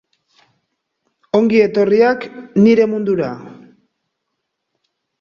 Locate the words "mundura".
2.97-3.31